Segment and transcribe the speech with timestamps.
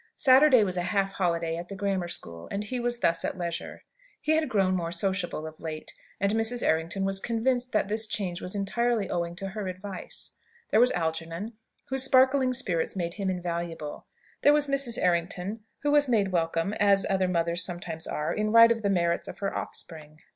[0.17, 3.83] Saturday was a half holiday at the Grammar School, and he was thus at leisure.
[4.19, 6.63] He had grown more sociable of late, and Mrs.
[6.63, 10.31] Errington was convinced that this change was entirely owing to her advice.
[10.71, 11.53] There was Algernon,
[11.89, 14.07] whose sparkling spirits made him invaluable.
[14.41, 14.97] There was Mrs.
[14.97, 19.27] Errington, who was made welcome, as other mothers sometimes are, in right of the merits
[19.27, 20.17] of her offspring.